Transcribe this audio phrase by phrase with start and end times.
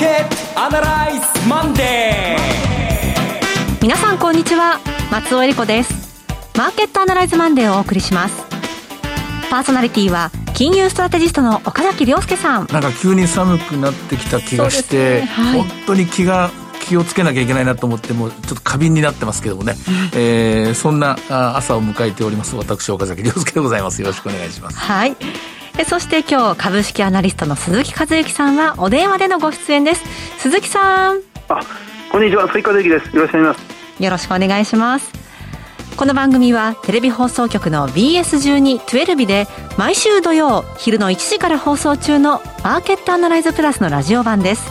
[0.00, 3.82] ケットアナライズマンデー。
[3.82, 4.80] 皆さんこんにちは。
[5.10, 6.26] 松尾英里子です。
[6.56, 8.46] マーケットアナライズマンデーをお送りします。
[9.50, 12.66] パーソナリティは金融ストラテジストの岡崎良介さん。
[12.68, 15.26] なんか急に寒くなってきた気がして、ね。
[15.26, 19.74] はい、本当に気が気をつけなきゃいけないなと思ってもちょっと過敏になってますけどもね、
[20.14, 24.00] えー、そんな朝を迎えております私岡崎良介でございます。
[24.00, 24.78] よろしくお願いします。
[24.78, 25.14] はい
[25.80, 30.04] えそして今日株式アナリストの鈴木和之さんはお電話でのご出演です。
[30.38, 31.22] 鈴木さん。
[31.48, 31.60] あ
[32.12, 32.46] こんにちは。
[32.48, 33.16] 鈴木和之です。
[33.16, 33.66] よろしくお願いしま
[33.98, 34.04] す。
[34.04, 35.10] よろしくお願いします。
[35.96, 39.46] この番組はテレビ放送局の BS12-12 で
[39.78, 44.70] 毎週土曜昼の1時から放送中のマーケットアナライズプラスのラジオ版です。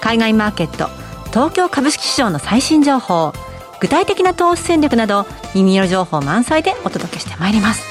[0.00, 0.88] 海外マーケット
[1.30, 3.32] 東京株式市場の最新情報
[3.80, 7.89] 具体的な投資戦略など耳寄り情報満載でお届けしてまいります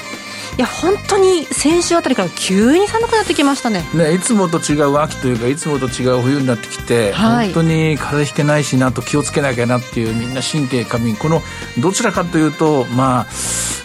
[0.59, 3.81] いや本当に先週あたりから急に寒くなってきましたね。
[3.93, 11.15] ねいつもと違う秋というかいつもと違う冬になってきて、はい、本当に風邪ひけないしなと気をつけなきゃなっていうみんな神経過敏。
[11.15, 11.41] この
[11.77, 13.27] どちらかというとまあ、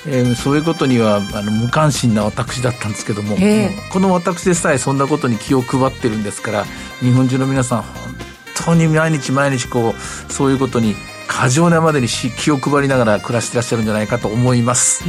[0.09, 3.37] えー、そういうことにはあの無関心な私だったんですけども
[3.93, 6.65] この私でさえそんなことに気を配ってるんですから
[6.99, 7.95] 日本中の皆さん本
[8.67, 15.05] 当に毎日毎日こうそういうことに過剰なまでに気を配りながら暮らしてらっしゃるんじゃないかと思います。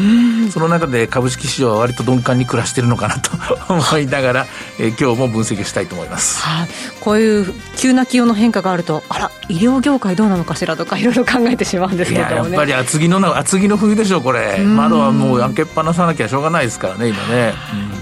[0.51, 3.31] その中で株式市場は割と鈍感に暮らしてるのかなと
[3.73, 4.47] 思いながら、
[4.79, 6.41] えー、今日も分析したいと思います。
[6.41, 6.67] はあ、
[7.01, 14.57] こういう急な気温の変化があると、あら、医療業界どうなのかしらとかいろいろ考えてしまうんですけど、ね、やっぱり厚着の厚着の冬でしょうこれ。
[14.59, 17.53] 窓はもう開けっぱなさなきゃしょうがないですからね今ね。
[17.73, 17.94] うん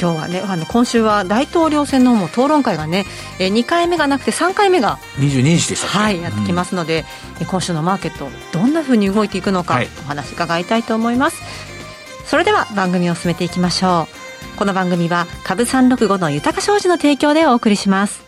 [0.00, 3.06] 今日はねあの今週は大統領選のも討論会がね、
[3.38, 7.04] えー、2回目がなくて3回目が22日でしたはいやってきますので、
[7.40, 11.42] うん、今週のマーケットどんなふうに動いていくのか、はい、お話伺いたいと思います。
[12.26, 14.08] それでは番組を進めていきましょ
[14.54, 14.58] う。
[14.58, 18.22] この番組は株365の豊か商事の提供でお送りします。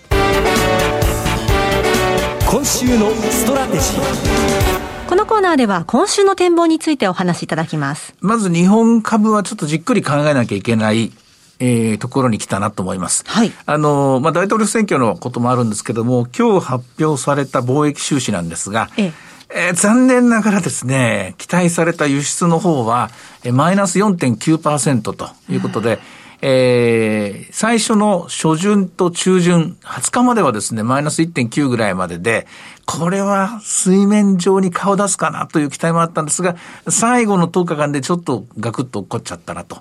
[2.49, 5.07] 今週のストラテジー。
[5.09, 8.15] このコーナーでは今週の展望についてお話しいただきます。
[8.21, 11.13] まず日本株はちょっとじっくり考えなきゃいけない
[11.59, 13.25] えー、ところに来たなと思います。
[13.27, 13.53] はい。
[13.65, 19.13] あの、まあ、大統領選挙のこともあるんですけども、今日発表された貿易収支なんですが、ええ
[19.49, 23.11] えー、残念ながらですね、期待された輸出の方は、
[23.45, 25.99] えー、マイナス4.9%ということで、
[26.43, 32.47] えー、最初の初旬と中旬、20日まではですね、マイナス1.9ぐらいまでで、
[32.85, 36.57] これは水面上に顔出すかなという期待もあったんですが、
[36.89, 39.77] 最後の10日間でちょっとガクッと起こっちゃったなと。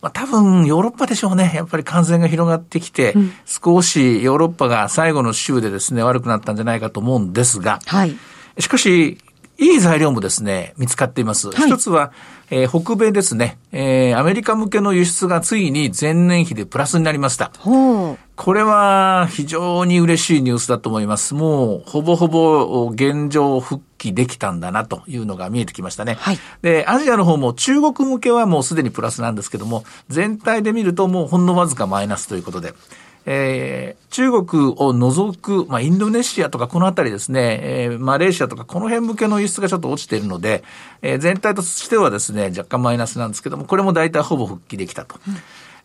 [0.00, 1.52] まあ多分ヨーロッパでしょうね。
[1.54, 8.16] やっぱり感染が広がってきて、うん、少しヨーロッパが最後の週でですね、悪くなったんじゃないかと思うんですが、はい。
[8.58, 9.18] しかし、
[9.60, 11.50] いい材料もですね、見つかっています。
[11.50, 12.12] はい、一つは、
[12.50, 17.52] えー、北米ですね、えー、アメリカ向けの輸出がついに前年比でプラスになりました。
[18.36, 21.34] これは非常に嬉しいニュースだと思います。
[21.34, 26.14] もうほぼほぼ現状復帰できたんだなというのが見えてきましたね。
[26.14, 32.74] はい、で、アジアの方も中国向けはもうすでにプラスなんですけども、全体で見るともうほんのわずかマイナスということで、
[33.26, 40.64] えー、中国を除く、まあ、インドネシアとかこのあたりですね、えー、マレーシアとかこの辺向けの輸出がちょっと落ちているので、
[41.02, 45.18] えー、全体としてはですね、若干マイナスなんですけども、これも大体ほぼ復帰できたと。
[45.26, 45.36] うん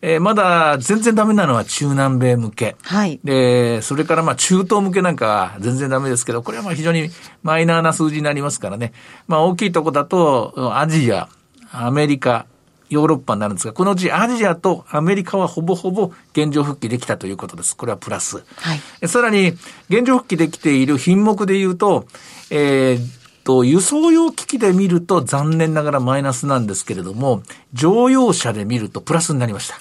[0.02, 2.76] えー、まだ全然ダメなのは中南米向け。
[2.84, 3.20] はい。
[3.24, 7.10] で、それからまあ中東向けなんかは全然ダメですけど、これはまあ非常に
[7.44, 8.94] マイナーな数字になりますからね。
[9.28, 11.30] まあ大きいとこだと、アジア、
[11.72, 12.46] アメリカ、
[12.90, 17.76] ヨーロッパになるんですが、このうちアジアとアメリカはほぼほぼ現状復帰できたということです。
[17.76, 18.44] これはプラス。
[18.58, 19.50] はい、さらに、
[19.90, 22.06] 現状復帰できている品目で言うと、
[22.52, 29.78] えー、と、輸送用機器で見ると残念ながらマイナスなんですけれども、乗用車で見るとプラスになりました。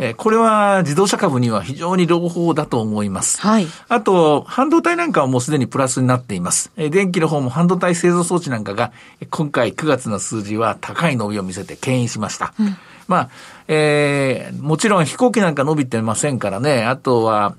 [0.00, 3.40] えこれは自動車株には非常に朗報だと思います。
[3.40, 3.66] はい。
[3.88, 6.70] あと、半導体なんかはもうすでにプラスになっています。
[6.76, 8.92] え電気の方も半導体製造装置なんかが、
[9.30, 12.52] 今回9月の数字は高い伸びを見せて牽引しました。
[12.60, 12.76] うん
[13.08, 13.30] まあ、
[13.68, 16.84] えー、もちろん飛行機なんか伸びてませんからね。
[16.84, 17.56] あとは、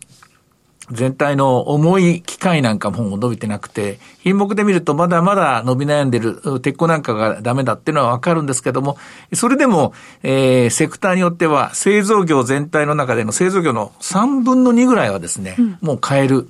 [0.92, 8.98] 全体の重い機械なんかも伸びてなくて、品目で見るとまだまだ伸び悩んでる、鉄鋼なんかがダメだっていうのはわかるんですけども、
[9.34, 9.94] それでも、
[10.24, 16.50] えー、セクターによっては製造業全体の中での製造業の3分の2ぐらいはですね、うん、もう買える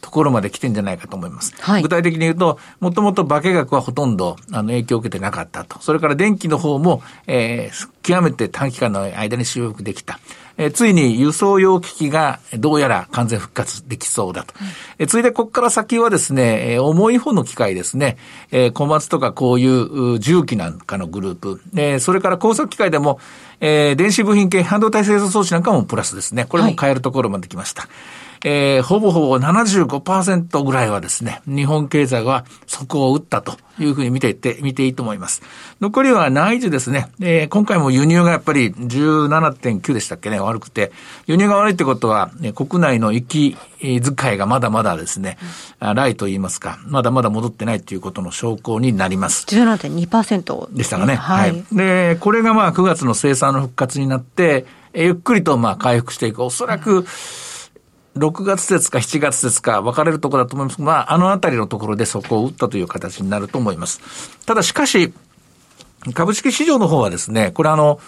[0.00, 1.54] ところまで来てんじゃないかと思います。
[1.60, 5.80] はい、具体的に言うと、もともと化学はほとんどあの影響を受けてなかったと。
[5.80, 10.18] それから電気の方も、えー、極めて短期間の間に修復できた。
[10.60, 14.54] えついに輸送用機器がどうやら完全復活できそうだと。
[14.98, 18.16] えついでここから先はですね、え重い方の機械ですね、
[18.50, 23.20] え小松とかこういう重機なんかのグループ、えそれから工作機械でも、
[23.60, 26.44] え電子部品系半導体製造装置なんかもプラスですね。
[26.44, 27.82] これも変えるところまで来ました。
[27.82, 35.42] はいえー、ほぼほぼ75%ぐらいはですね、日本経済は底を打ったというふうに見ていって、見ていいと思います。
[35.80, 37.08] 残りは内需ですね。
[37.20, 40.92] えー、今回も輸入がやっぱり17.9でしたっけね、悪くて。
[41.26, 45.38] 輸入が悪いってことは、ね、国内の息遣いがまだまだですね、
[45.80, 49.46] うん、ライと言いますか、まだまだ戻ってないということの証拠になります。
[49.46, 51.16] 17.2%でしたかね。
[51.16, 51.64] はい。
[51.72, 56.42] で、これがまあ9月の生産の復活になって、ゆっくりとまあ回復していく。
[56.42, 57.04] おそらく、
[58.16, 64.00] 6月節か7月節か分かれるところだと思いますまあ、あのあたりのところでそこを打ったという形になると思います。
[64.46, 65.12] ただしかし、
[66.14, 68.00] 株式市場の方はですね、これあの、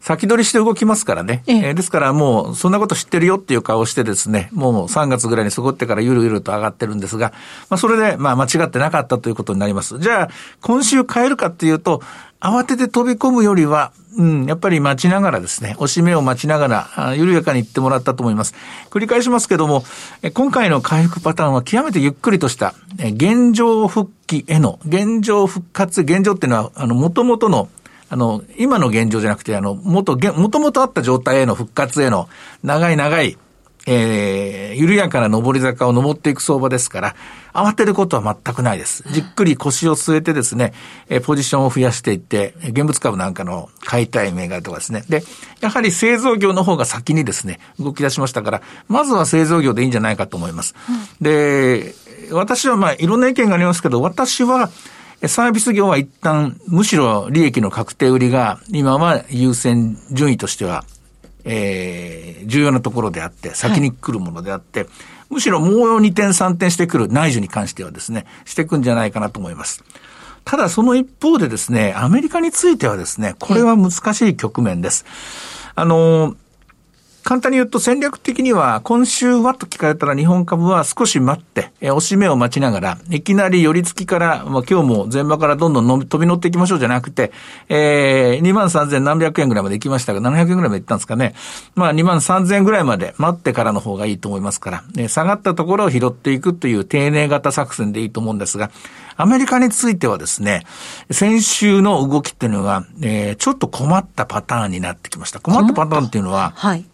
[0.00, 1.42] 先取りして動きますからね。
[1.46, 7.32] ええですからもう、そんなこと知ってるよっていう顔してですね、もう3月ぐらいにそこってからゆるゆると上がってるんですが、
[7.68, 9.98] まあそれで、まあ間違ってなかったということになります。
[9.98, 10.28] じゃあ、
[10.60, 12.02] 今週変えるかっていうと、
[12.40, 18.54] 慌てて飛び込むよりは、うん、やっぱり待ちながらですね、押し目を待ちながら、緩やかに行ってもらったと思います。
[18.90, 19.84] 繰り返しますけども、
[20.34, 27.68] 今回の回復パターンは極めてゆっくりとした、現状復帰への、現状復活、現状っていうのは、あの、元々の
[28.10, 32.28] あの、今の現状じゃなくて、あの、もと、もともとあった状態への復活への
[32.62, 33.36] 長い長い、
[33.90, 37.16] えー、緩やかな上り坂を登っていく相場ですから、
[37.54, 39.02] 慌てることは全くないです。
[39.10, 40.74] じっくり腰を据えてですね、
[41.08, 45.04] えー、ポジションを増やしていって、現物株なんかの買いたい銘柄とかですね。
[45.08, 45.24] で、
[45.60, 50.74] やはり製造業の方が先にですね、動き出しましたから、まずは製造業でいいんじゃないかと思います。
[50.88, 51.94] うん、で、
[52.30, 54.70] 私はまあ、いろんな意見がありますけど、私は、
[55.26, 60.84] サービス業は一旦、むしろ利益の確定売りが、今は優先順位としては、
[61.50, 64.88] えー、重要なところであって、先に来るものであって、はい、
[65.30, 69.82] むしろもう2点3点してくる内需に関してはですね、していくんじゃないかなと思います。
[70.44, 75.04] ただその一方でですね、アメリカについてはですね、これは難しい局面です。
[75.74, 76.36] あの、
[77.28, 87.30] 簡単に言うと戦略的には、今週はと聞かれたら日本株は少し待って、え押し目を待ちながら、いきなり寄り付きから、まあ、今日も前場からどんどんの飛び乗っていきましょうじゃなくて、
[87.68, 91.34] えー、2万3000何百円ぐらいまで行きましたが、700円ぐらいまで行ったんですかね。
[91.74, 98.70] まあ2万3000円ぐらいまで待ってからの方がいいと思いますから、ね、下がったところを拾っていくという丁寧型作戦でいいと思うんですが、
[99.18, 100.64] アメリカについてはですね、
[101.10, 105.40] 先週の動きっていうのが、えー、ちょっと困ったパターンになってきました。
[105.40, 106.86] 困ったパターンっていうのは、はい。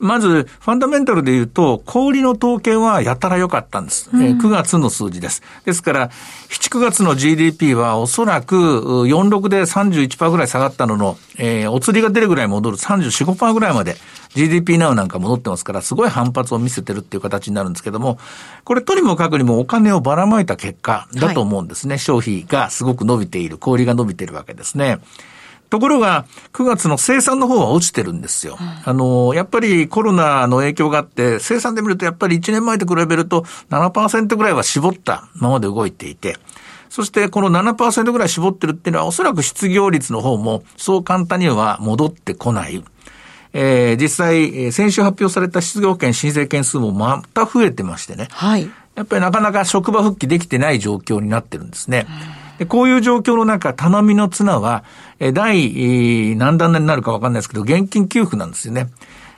[0.00, 4.08] まず、ファンダメンタルで言うと、小売の統計はやたら良かったんです。
[4.12, 5.42] うん、えー、9月の数字です。
[5.66, 6.08] ですから、
[6.48, 13.96] 7、9月の GDP はおそらく46で31%ぐらい下がったのの、えー、お釣りが出るぐらい戻る34、5%ぐらいまで
[14.34, 18.18] GDP ナウなんか戻ってますから、すごい反発を見せてるっていう形になるんですけども、
[18.64, 21.92] これとにもかくにもお金をばらまいた結果だと思うんですね。
[21.92, 24.98] はい、消費がすごく伸びている、小売が伸びているわけですね。
[25.70, 28.58] ところが、9月の生産の方は落ちてるんですよ。
[28.84, 36.36] あの、やっぱりコロナの影響があって、生産で見るとやっぱり1年前と比べると7%ぐらいは絞ったままで動いていて、
[36.88, 42.84] そしてこの7%ぐらい絞ってるっていうのはおそらく失業率の方もそう簡単には戻ってこない。
[43.52, 48.28] えー、実際、先週発表された失業権申請件数もまた増えてましてね。
[48.30, 48.70] はい。
[48.94, 52.06] やっぱりなかなか職場復帰できてない状況になってるんですね。
[52.60, 54.84] でこういう状況の中、頼みの綱は、
[55.32, 58.90] 第何段になるかわかんないですけど、現金給付なんですよね。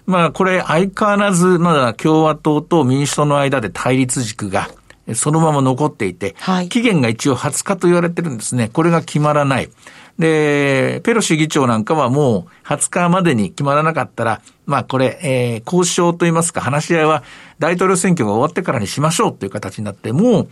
[0.07, 4.71] まあ、これ相変わらず、まだ共和党と民主党の間で対立軸が、
[5.15, 8.69] そのまま残っていて、はい、期限が一応20日と言われてるんですね。
[8.73, 9.71] これが決まらない。
[10.19, 17.23] で、ペロシ議長なんかはもう20日までに決まらなかったら、まあこれ、えー、交渉といいますか話し合いは
[17.61, 20.49] 大統領選挙が終わってからにしましょうという形になって、もう、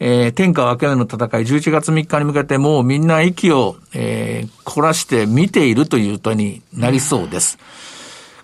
[0.00, 7.58] えー、天下分け目の戦い、11月3日に向けてもうみんな息を、えー、凝らして見ているというとになりそうです。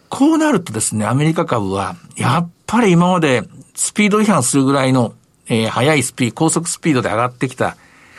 [0.09, 3.42] こうなるとですね、アメリカ株は、やっぱり今まで
[3.75, 5.14] スピード違反するぐらいの、
[5.49, 7.76] えー、速いスピード、高速スピードで上がってきた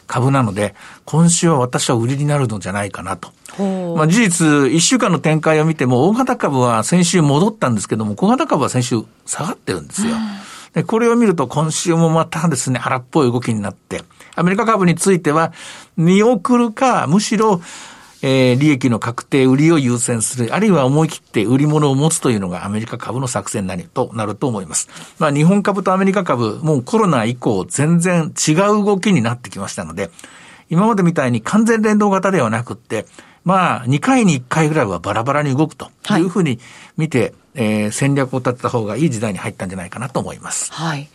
[0.07, 3.31] 株なので、今週は私は売りになるのじゃないかなと。
[3.95, 10.15] まあ事実、1週間の展開を見ても、大型株は先週戻ったんですけども、小型株は先週下がってるんですよ。
[10.73, 14.03] で、これを見ると今週もまたですね、荒っぽい動きになって、
[14.35, 15.51] アメリカ株については
[15.97, 17.61] 見送るか、むしろ、
[18.23, 24.89] えー、利益の確定売りを優先する、あるいは思い切って売り物を持つというのがアメリカ株の作戦なりとなると思います。
[25.17, 30.11] まあ日本株とアメリカ株、もうコロナ以降全然違う動きになってきましたので、
[30.69, 33.05] 今までみたいに完全連動型ではなくって、
[33.43, 36.59] まあ2回に1回ぐらいはバラバラに動くというふうに
[36.97, 40.71] 見て、はい、えー、戦略を立てた方がいい時代に入ったんじゃないかなと思います。
[40.73, 41.09] はい。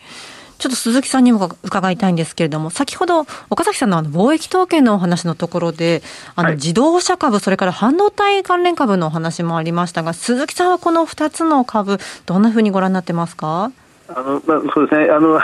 [0.59, 6.03] ちょっと鈴木さんにも伺いたいんですけれども、先ほど岡崎さんのあの貿易統計のお話のところで、
[6.35, 13.71] あの自動車株、それから半導体関連株のお話もありましたが、鈴木さんはこの2つの株、どんなふうにご覧になってますか？
[14.09, 15.39] あの、まあ、そうですね、あの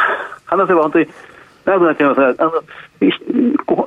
[0.46, 1.06] 話せば本当に
[1.64, 2.62] 長くなっちゃいますが、あの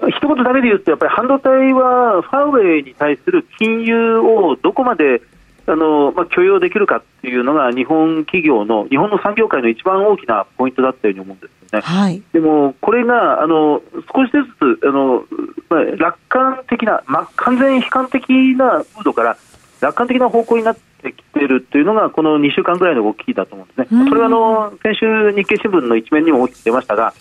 [0.10, 5.22] 一言だけで言うと、やっぱり半導体はファーウェイに対する金融をどこまで
[5.68, 11.82] あのまあ、許容できるかっていうのが日本企業の日本の産業界の一番大きなポイントだったように思うんですよね。
[11.82, 13.82] はい、でもこれがあの
[14.14, 14.44] 少しず
[14.80, 15.26] つあの、
[15.70, 19.38] まあ、楽観的な、まあ、完全悲観的なムードから
[19.82, 24.06] 楽観的な方向になってきているというのがこの2週間ぐらいの動きだと思うんですね。
[24.08, 27.16] それはあの先週日経新聞の一面にも大きく出ましたが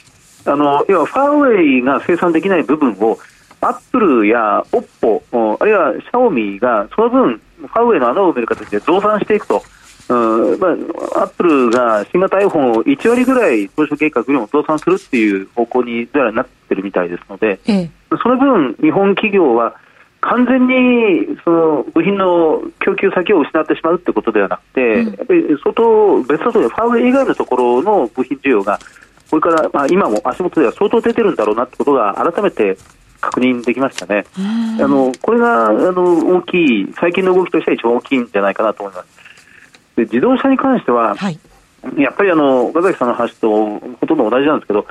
[0.46, 3.18] あの要はファーウェイが生産できない部分を
[3.60, 5.22] アップルやオッポ
[5.58, 9.62] あるいはシャオミがその分ファーウェイの穴を埋める形で増産していくと、
[10.08, 17.90] うんまあ、アップルが新型 iPhone を1割ぐらい当初計画よりも増産するっていう方向にどうやらなってるみたいですので、ええ、
[18.22, 19.76] その分、日本企業は
[20.20, 28.78] 完全にその部品の供給先を失ってしまうということではなくて、うん、やっぱり相当別のところファーウェイ以外のところの部品需要が
[29.30, 32.76] これから、まあ、今も足元では相当出てるんだろうなということが改めて
[33.20, 34.26] 確認できましたね。
[34.36, 39.08] あのこれがあの大きい最近の動きとしては一番大きいんじゃないかなと思います。
[39.96, 41.38] で自動車に関しては、はい、
[41.96, 44.86] やっぱりあの岡崎さんの話とほとんど同じなんですけど、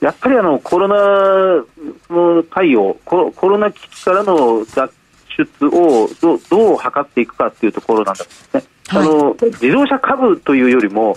[0.00, 1.64] やっぱりあのコロナ
[2.10, 4.92] の対応コ、コロナ危機からの脱
[5.38, 8.62] 出をどどう図っていくかというところなんですね。
[8.88, 11.16] はい、あの自動車株というよりも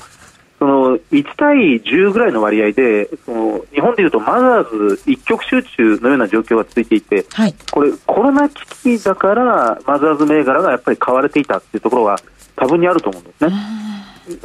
[0.61, 12.17] その1対10ぐらいの割合でその日本でいうとマザーズ一極集中のような状況が続いていて、はい、これコロナ危機だからマザーズ銘柄がやっぱり買われていたというところが
[12.55, 13.55] 多分にあると思うんですね。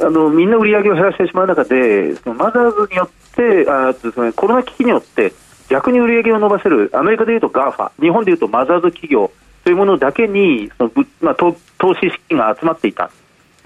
[0.01, 5.33] あのみんな売り上げを減らしてしまう中でそのマザーズによってあですね、コロナ危機によって
[5.69, 9.29] 逆に売り上げを伸ばせるアメリカでいうと GAFA 日本でいうとマザーズ企業
[9.63, 11.53] というものだけにその、まあ、投
[11.93, 13.11] 資資金が集まっていた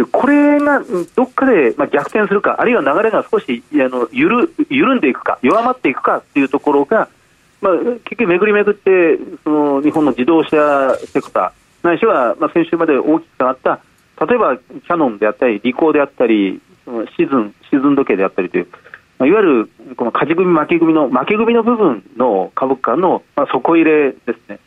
[0.05, 0.83] これが
[1.15, 7.09] どっかで逆転するか、あるいは流れが少しあの緩緩んでいくか、弱まっていくかというところが、
[7.61, 7.73] まあ、
[8.05, 13.79] 結局、巡り巡ってその日本の自動車セクター、ないしは、まあ、先週まで大きく下がった、
[14.25, 16.61] 例えばキャノンであったり、リコーであったり、
[17.17, 18.67] シーズンシーズン時計であったりという、
[19.19, 24.59] まあ、いわゆるこの勝ち組、負け組の負け組の部分の株価の、まあ、底入れですね。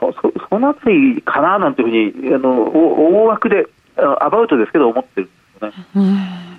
[0.00, 5.32] そそのあたりかななんていうふうにあの大枠でアバウトですけど、思ってるんで
[5.92, 6.52] すよね。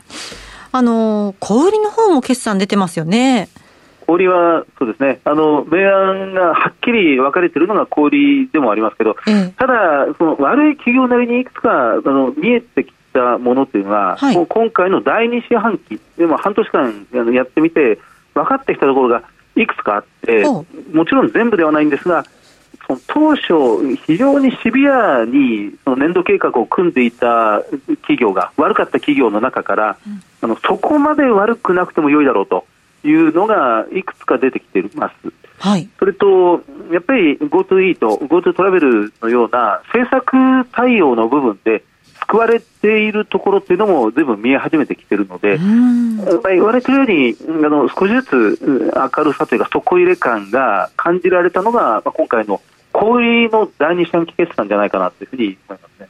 [0.76, 3.48] あの小売りの方も決算出てますよね。
[4.08, 18.00] 小売はそうですね、あの明暗がはっきり分かれているのが小売でもありますけど、えただ、その悪い企業なりにいくつかあの見えてきたものというのは、はい、今回の第2四半期、でも半年間やってみて、
[18.34, 19.24] 分かってきたところが
[19.56, 20.44] いくつかあって、
[20.92, 22.26] もちろん全部ではないんですが、
[23.08, 27.62] 当初、非常にシビアにその年度計画を組んでいた
[28.02, 32.66] 企業が、悪かった企業の中から、うん、あのそこまで悪くなくても良いだろうと
[33.04, 35.34] いうのがいくつか出てきています。
[35.60, 36.62] はい、それと、
[36.92, 41.84] やっぱり GoTo イート、GoTo トラベルのような政策対応の部分で、
[42.28, 52.62] 救われているところっていうのもずいぶん見え始めてきているので、まあ、言われているようにあの少しずつ明るさというか底入れ感が感じられたのが、まあ、今回の
[52.94, 56.08] 小売の第二四半期決算じゃないかなというふうに思いますね。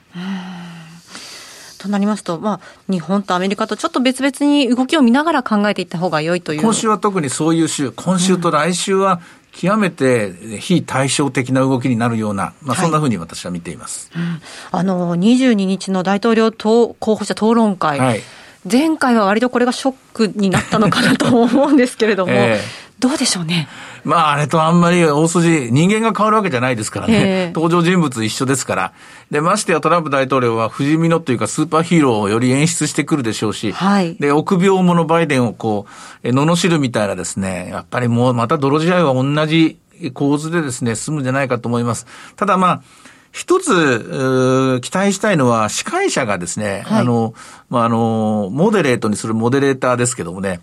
[1.79, 6.61] となりますと、まあ、日本とアメリカとちょっと別々に動きを見ながら考えていった方が良いという。
[6.61, 9.19] 今週は特にそういう週、今週と来週は
[9.51, 14.23] 極めて非対照的な動きになるような、まあ、そんなふうに私は見ています、はい。
[14.23, 14.39] うん、
[14.71, 18.21] あの22日の大統領候補者討論会、はい、
[18.69, 23.67] 前回は割とこれがショックになったのかなと思うんですけれども、 えーどうでしょうね。
[24.03, 27.51] まあ、あれとあんまり大筋、人間が変わるわけじゃないですからね。
[27.55, 28.93] 登場人物一緒ですから。
[29.31, 35.85] で、ましてやトランプ大統領は不死身のというかスーパーヒーローをより演出してくるでしょうし、はい、で、臆病者バイデンをこ
[36.23, 39.79] う、罵るみたいなですね、やっぱりもうまた泥仕合は同じ
[40.13, 42.05] 構図でですね、進むんじゃないかと思います。
[42.35, 42.83] ただまあ、
[43.31, 47.33] 一つ、期待したいのは、司会者がですね、はい、あの、
[47.67, 50.59] まあ、あの、モデレートにするモデレーターですけどもね、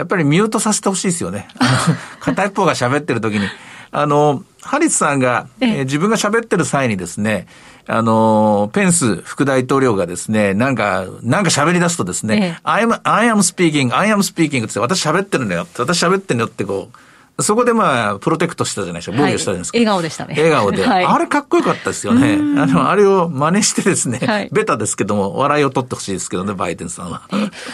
[0.00, 1.46] やっぱりミュートさせてほしいですよね。
[2.20, 3.46] 片一方が喋ってる時に。
[3.92, 7.46] あの、ハリスさんが、えー、自分が喋ってる際にですね、
[7.86, 15.66] あの、ペンス副大統領がですね、なんか、なんか喋り出すとですね、ええ、I am, I am speaking, I am speaking って私喋ってるんだよ。
[15.76, 16.98] 私喋ってるんだよってこう、
[17.42, 19.16] そこでまあ、プロテクトしたじゃないですか。
[19.18, 19.78] 防御したじゃないですか。
[19.78, 20.34] はい、笑顔でしたね。
[20.36, 20.84] 笑顔で。
[20.84, 22.34] はい、あれかっこよかったですよね。
[22.60, 27.22] あの、あれを真似してですね、はい、ベタですけども、笑いを取ってほしいですけどね、バイデンさんは。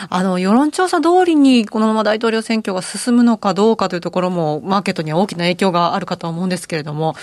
[0.08, 7.14] あの、世論調査通りにこのまま大統領選挙が進むのかどうかというところも、マーケットには大きな影響があるかと思うんですけれども、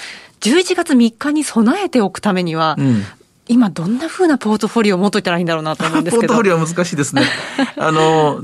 [0.41, 3.03] 11月3日に備えておくためには、うん、
[3.47, 6.33] 今どんなふうなポートフォリオを持っといたらいいんだろうなと思うんですけど。
[6.33, 7.23] ポートフォリオは難しいですね。
[7.77, 8.41] あの、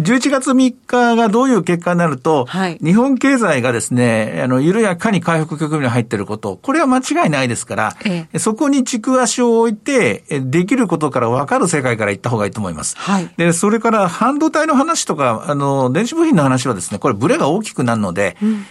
[0.00, 12.96] 11月3日がどういう結果になると、はい、日本経済がですね、あの、緩やかに回復局面に入っていること、これは間違いないですから、ええ、そこに軸足を置いて、できることから分かる世界から行った方がいいと思います。
[12.96, 18.64] はい、で、それから半導体の話とか、あの、電子部品の話はですね、これブレが大きくなるので、うん、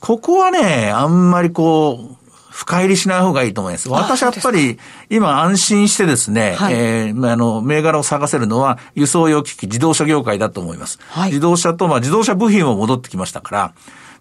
[0.00, 2.23] ここはね、あんまりこう、
[2.54, 3.88] 深入りしない方がいいと思います。
[3.88, 4.78] 私はやっぱり
[5.10, 11.00] 今安心してですね、はい、えー、あの、銘柄を探せるのは輸送用機器、自動車業界だと思います。
[11.08, 13.74] はい、自動車と、まあ自動車部品も戻ってきましたから、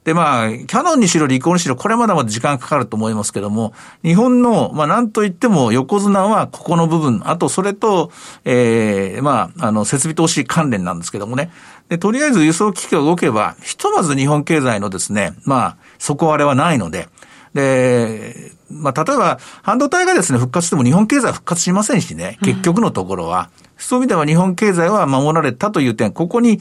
[0.04, 3.74] で、まあ、キャノンにしろ、リコーにしろ、これまだまだ時間かかると思いますけども、
[4.04, 8.12] 日本の、まあ、なんといっても横綱はここの部分、あとそれと、
[8.44, 11.52] ええー、まあ、あの、設備投資関連なんですけどもね。
[11.88, 17.08] で、とりあえず輸送機器が動けば、ひとまず日本経済のですね、まあ、底割れはないので、
[17.54, 23.50] で、まあ、例えば、半導体がですね、復活しても日本経済は復活しませんしね、結局のところは。
[23.54, 26.60] うん、そういう意味では日本経済は守られたという点、ここに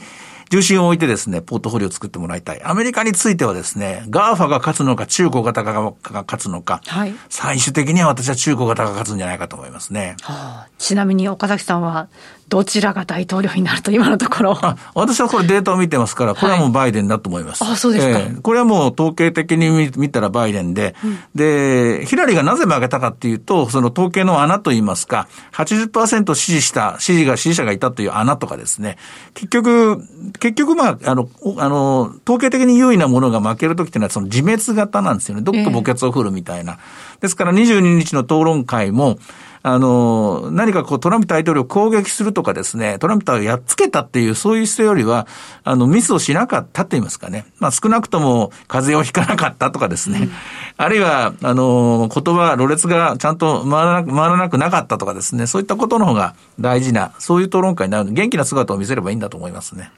[0.53, 2.61] 重心を置いてですね、ポートフォリオを作ってもらいたい。
[2.63, 10.15] アメリカについてはですね、 GAFA が勝つのか、中国型が勝つのか、はい、最終的には私は中国型が勝つんじゃないかと思いますね。
[10.21, 12.07] はあ、ちなみに岡崎さんは、
[12.49, 14.57] どちらが大統領になると今のところ。
[14.61, 17.63] あ私はこれデータを見てますから、これはもうバイデンだと思います。
[17.63, 28.97] はい、あ、そうですか、えー、これはもう統計的に見たらバイデンで、うん、で、ヒラリーがなぜ負けたかっていうと、その統計の穴といいますか、80%支持した、支持が、支持者がいたという穴とかですね、
[29.33, 30.01] 結局、
[30.39, 35.43] 結局まあ、あの、あの、統計的に優位なものが負けるときっていうのはその自滅型なんですよね。
[35.43, 36.73] どっか墓穴を振るみたいな。
[36.73, 39.17] えー、ですから22日の討論会も、
[39.65, 45.25] あの、何かこうトランプ大統領を攻撃するとかですね、トランプをやっつけたっていうそういう姿勢よりは、
[45.63, 47.45] あの、ミスをしなかったって言いますかね。
[47.59, 50.19] まあ少なくとも風邪をひかなかったとかですね。
[50.19, 50.31] うん、
[50.75, 55.47] あるいは、あの、言葉、ろれつがちゃんと回らなく、回らなくなかったとかですね。
[55.47, 59.91] そういったことの方が大事な、そういう討論会になる元気な姿を見せればいいんだと思いますね。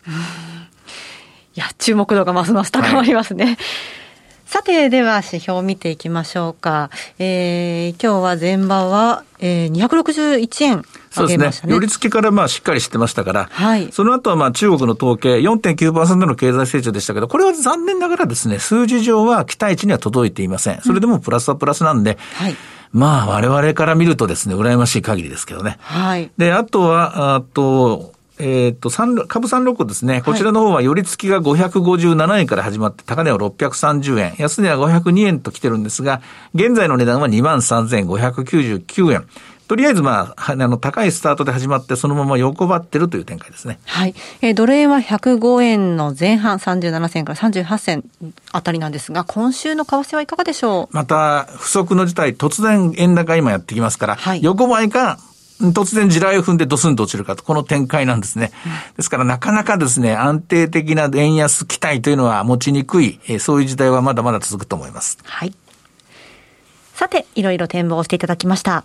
[1.55, 3.45] いや、注目度がますます高まりますね。
[3.45, 3.57] はい
[4.45, 6.89] さて、では指標を見ていきましょうか。
[7.17, 10.83] えー、今日は前場は、えー、261円、ね。
[11.09, 11.73] そうですね。
[11.73, 13.91] 寄り付きからまあしっかりしてましたから、はい。
[13.91, 20.81] その後はまあ中国の統計4.9%の経済成長でしたけど、これは残念ながらですね、数字上は期待値には届いていません。
[20.81, 22.55] それでもプラスはプラスなんで、うん、はい。
[22.91, 25.77] まあ我々から見るとですね、羨ましい限りですけどね。
[25.81, 26.31] はい。
[26.37, 30.21] で、あとは、あと、えっ、と、株三六ですね。
[30.21, 36.21] こちらの方は、寄り付きが557円から始まって、高値は630円、安値は502円と来てるんですが、
[36.53, 39.25] 現在の値段は23,599円。
[39.67, 43.79] とりあえず、まあ、あの、高いスタートで始まって、そのまま横ばってるという展開ですね。
[43.85, 44.13] はい。
[44.41, 48.03] えー、ドル円は105円の前半37銭から38銭
[48.51, 50.95] あたりなんですが、今週の為替はいかがでしょう？
[50.95, 55.17] また、不足の事態、突然円高今やってきますから、はい、横ばいか、
[55.61, 58.51] 突然地雷を踏んでドスンと落ちるかと、この展開なんですね。
[58.97, 65.17] ですからなかなかですね、安定的な円安期待というのは持ちにくい、そういう時代はまだまだ続くと思います。
[65.23, 65.53] はい。
[66.93, 68.83] さて、いろいろ展望していただきました。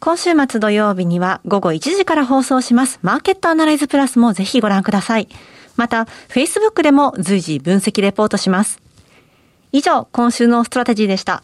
[0.00, 3.00] 今週末土曜日には午後1時から放送します。
[3.02, 5.28] マーケットアナライズプラスもぜひご覧ください。
[5.76, 8.80] また、Facebook でも随時分析レポートします。
[9.72, 11.42] 以上、今週のストラテジーでした。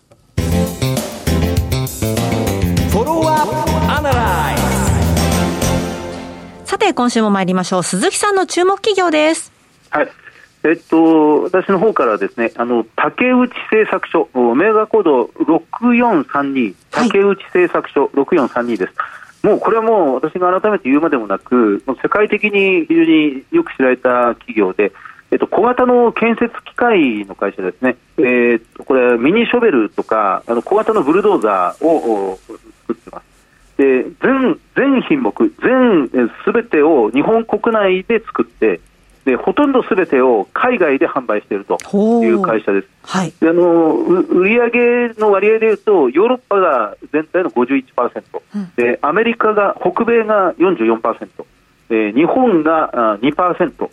[6.85, 7.83] て、今週も参りましょう。
[7.83, 9.53] 鈴木さんの注目企業です。
[9.91, 10.09] はい。
[10.65, 18.93] えっと、私の方からですね、あの、竹内製作所、メーガーコード6432、竹内製作所6432です。
[19.47, 24.93] もうこれはもう私が改めて言うまでもなく、世界的に非常によく知られた企業で、
[25.31, 32.39] えっと、小型の建設機械の会社ですね、えー、っとこれ、ミニショベルとか、あの小型のブルドーザーを
[32.87, 33.34] 作ってます。
[33.77, 35.33] で全全品目、
[35.63, 36.11] 全
[36.45, 38.81] すべてを日本国内で作って
[39.25, 41.79] で、ほとんどすべてを海外で販売していると
[42.23, 42.89] いう会社です。
[43.03, 48.23] はい、であの売上の割合でいうと、ヨーロッパが全体の51%、
[48.55, 51.29] うん、でアメリカが、北米が44%、
[51.89, 53.91] で日本が2%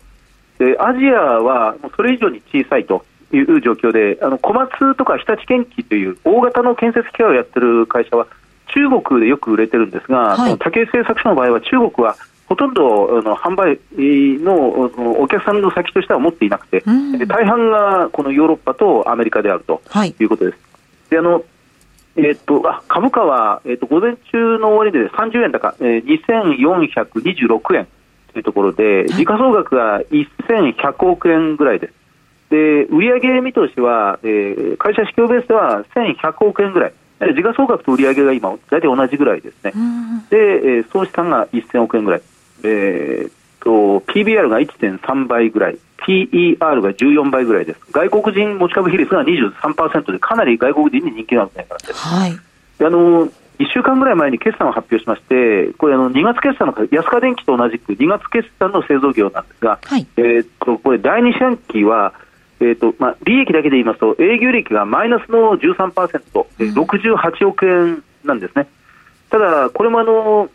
[0.59, 8.27] で、アジアはそれ以上に小さいという状況で、あの小松とか日立建機という大型の建設機械をやってる会社は、
[8.73, 12.15] 中国でよく売れてるんですが、はい、竹製作所の場合は中国は
[12.47, 13.79] ほとんどあの販売
[14.43, 20.23] のお客さんの先としては持っていなくて、うん、大半がこのヨーロッパとアメリカであるとい。
[20.25, 20.53] うことです。
[20.55, 21.43] はい、であの
[22.17, 27.87] えー、っとあ株価は、えー、っと午前中の終わりで30円高、えー、2426円
[28.33, 31.93] というところで、時価総額が1100億円ぐらいです。
[32.49, 36.93] で売上見通しは、えー、会社市況ベースでは1100億円ぐらい、
[37.27, 39.73] 時価総額と売上が今、大体同じぐらいですね、
[40.29, 42.21] で、えー、総資産が1000億円ぐらい、
[42.63, 51.93] えー、と PBR が1.3倍ぐらい、PER が14倍ぐらいです、外国人持ち株比率が23%で、かなり外国人に人気があるんじゃないかなと。
[51.93, 52.39] はい。
[52.83, 53.29] あの
[53.61, 62.13] 1週間ぐらい前に決算を発表しまして、これあの、2月決算の安川電機と同じく2月決算の製造業なんですが、はい、えー、とこれ、第2四半期は、
[62.61, 68.67] えーとまあ、利益だけで言いますと、営業利益がマイナスの13%、うん、68億円なんですね。
[69.29, 70.49] ただ、これもあの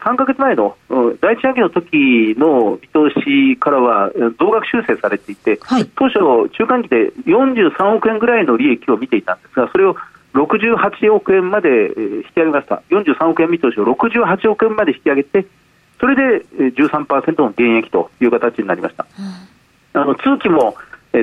[0.00, 0.76] 3か月前の
[1.20, 9.96] 第一半期の時の見通しからは増額修正されていて、はい、当初、中間期で43億円ぐらいの利益を見ていたんですが、それを
[10.34, 15.46] 68億円まで引き上げました、43億円見通しを68億円まで引き上げて、
[15.98, 19.06] それで13%の減益という形になりました。
[19.94, 20.76] うん、あの通期も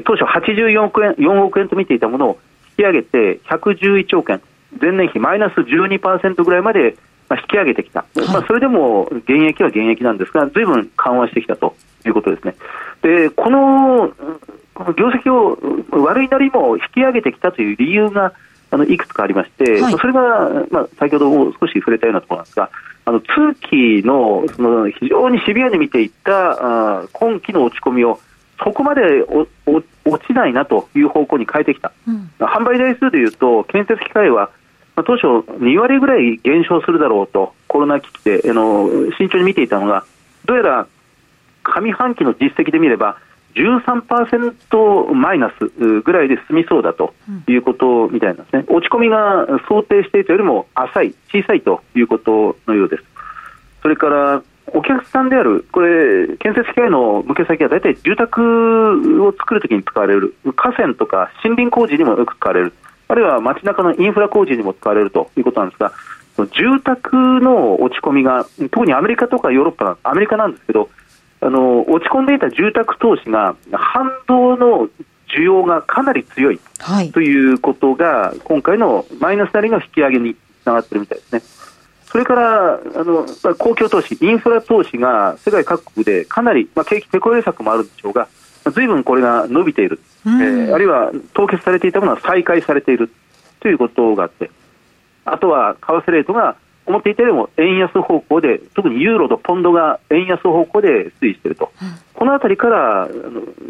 [0.04, 2.40] 当初84億円 ,4 億円と見ていたものを
[2.78, 4.42] 引き上げて111億円、
[4.80, 6.98] 前年比マイナス12%ぐらいまで
[7.32, 12.56] 引き上げてきた、はい、まあ、それでも減益は減益なんですが、ずいぶん緩和してきたということですね。
[13.02, 14.12] でこの
[14.96, 15.58] 業績を
[16.04, 18.34] 悪いなりも引き上げてきたという理由が
[18.70, 22.70] あのいくつかありまして、はい、それが、まあ、先ほども少し触れたようなところなんですが、
[23.06, 23.28] あの通
[23.62, 28.20] 期のその非常にシビアに見ていったあ今期の落ち込みを
[28.64, 29.02] そこまで
[30.06, 34.50] 落ちないなという方向に変えてきた、うん、販売台数でいうと、建設機械は、
[34.96, 35.28] まあ、当初、
[35.60, 40.06] 2割ぐらい減少するだろうと、コロナ危機であの慎重に見ていたのが、
[40.46, 40.88] どうやら
[41.64, 43.18] 上半期の実績で見れば、
[43.54, 45.68] 13%マイナス
[46.02, 47.14] ぐらいで済みそうだと
[47.48, 53.04] いうことみたいなんですね、落ち込みが想定していたよりも浅い、小さいということのようです。
[53.82, 54.42] それから
[54.74, 62.74] お客さんである、これ、建設機械の向け先は大体住宅を作るときに使われる、河川とか森林工事にもよく使われる、
[63.08, 65.94] あるいは街中のインフラ工事にも使われるということなんですが、
[66.48, 70.90] 住宅の落ち込みが、特にアメリカとかヨーロッパ、アメリカなんですけど、
[71.40, 74.90] あの落ち込んでいた住宅投資が反動の
[75.30, 81.42] 需要がかなり強い、はい、ということが今回のマイナスなりの引き上げにつながっているみたいですね。
[82.18, 83.28] それからあの
[83.60, 88.28] 公共投資、インフラ投資が世界各国でかなり、まあ、景気てこ入れ策もあるんでしょうが、
[88.72, 93.12] ずいぶんこれが伸びている、えー、あるいは凍結されていたものは再開されている
[93.60, 94.50] ということがあって、
[95.26, 96.56] あとは為替レートが
[96.88, 103.08] 思っていたよりも円安方向で、特にユーロとポンドが円安方向で推移していると、うん、このあたりからあ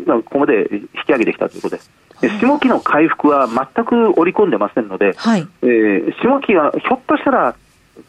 [0.07, 1.81] の、ここまで引き上げてきたということで。
[1.81, 1.91] す。
[2.39, 7.55] 下期の回復は全く織り込んでませんので、はい、えー、下期はひょっとしたら、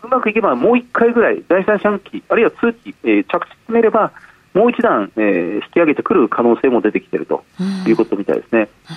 [0.03, 4.13] うまくいけばもう1回ぐらい、第三四半期、あるいは通期、えー、着地詰めれば、
[4.55, 7.45] もう一段、えー、引き上げてくる可能性も出てきていると
[7.87, 8.69] いうことみたいですね。
[8.91, 8.97] うん。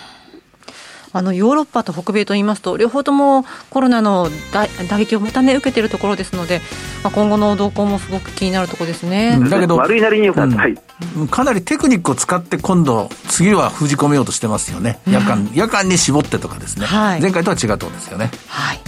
[1.14, 4.30] あのヨーロッパと北米といいますと、両方ともコロナの
[4.90, 6.62] 打撃をまたね、受けているところですので、
[7.04, 9.38] まあ、今後の動向もすごく気になるところですね。
[9.50, 10.76] だけど、悪いなりによかった、はい、
[11.30, 18.32] かなりテクニックを使って、今度、次は封じ込めようとしてますよね、夜間夜間に絞ってとかですね、はい、前回とは違うところですよね。
[18.48, 18.80] はい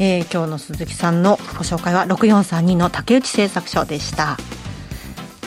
[0.00, 4.36] えー、今日の鈴木さんのご紹介は6432の竹内製作所でした。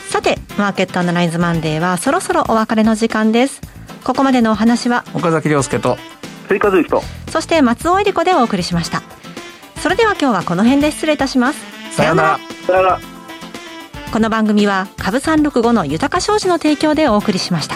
[0.08, 3.60] さてマーケットアナライズマンデーはそろそろお別れの時間です。
[4.04, 5.98] ここまでのお話は岡崎亮介と
[6.48, 7.02] 追加と。
[7.30, 9.02] そして松尾恵理子でお送りしました。
[9.82, 11.60] それでは今日はこの辺で失礼いたします。
[11.96, 12.38] さようなら。
[12.66, 13.14] さようなら。
[14.14, 17.74] この番組は株三六五の豊か商事の提供でお送りしました